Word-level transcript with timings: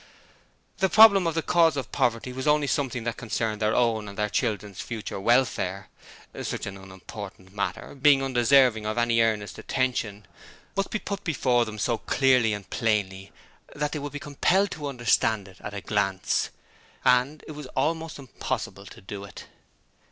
The 0.79 0.89
problem 0.89 1.27
of 1.27 1.35
the 1.35 1.43
cause 1.43 1.77
of 1.77 1.91
poverty 1.91 2.33
was 2.33 2.47
only 2.47 2.65
something 2.65 3.03
that 3.03 3.17
concerned 3.17 3.61
their 3.61 3.75
own 3.75 4.07
and 4.07 4.17
their 4.17 4.29
children's 4.31 4.81
future 4.81 5.19
welfare. 5.19 5.89
Such 6.41 6.65
an 6.65 6.75
unimportant 6.75 7.53
matter, 7.53 7.93
being 7.93 8.23
undeserving 8.23 8.87
of 8.87 8.97
any 8.97 9.21
earnest 9.21 9.59
attention, 9.59 10.25
must 10.75 10.89
be 10.89 10.97
put 10.97 11.23
before 11.23 11.65
them 11.65 11.77
so 11.77 11.99
clearly 11.99 12.51
and 12.51 12.67
plainly 12.71 13.31
that 13.75 13.91
they 13.91 13.99
would 13.99 14.13
be 14.13 14.17
compelled 14.19 14.71
to 14.71 14.87
understand 14.87 15.47
it 15.47 15.57
at 15.61 15.75
a 15.75 15.81
glance; 15.81 16.49
and 17.05 17.43
it 17.45 17.51
was 17.51 17.67
almost 17.75 18.17
impossible 18.17 18.87
to 18.87 19.01
do 19.01 19.23
it. 19.23 19.45